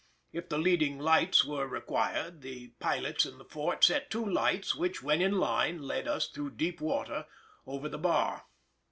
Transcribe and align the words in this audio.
If 0.33 0.49
the 0.49 0.57
leading 0.57 0.97
lights 0.97 1.45
were 1.45 1.67
required, 1.67 2.41
the 2.41 2.69
pilots 2.79 3.23
in 3.23 3.37
the 3.37 3.45
fort 3.45 3.83
set 3.83 4.09
two 4.09 4.25
lights 4.25 4.73
which, 4.73 5.03
when 5.03 5.21
in 5.21 5.37
line, 5.37 5.77
led 5.83 6.07
us 6.07 6.27
through 6.27 6.55
deep 6.57 6.81
water 6.81 7.27
over 7.67 7.87
the 7.87 7.99
bar. 7.99 8.47